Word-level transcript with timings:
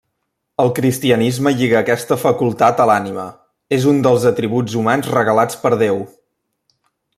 El 0.61 0.69
cristianisme 0.77 1.51
lliga 1.59 1.77
aquesta 1.81 2.17
facultat 2.21 2.81
a 2.81 2.87
l'ànima, 2.91 3.27
és 3.79 3.87
un 3.93 4.01
dels 4.09 4.27
atributs 4.33 4.79
humans 4.81 5.13
regalats 5.19 5.63
per 5.67 5.75
Déu. 5.87 6.05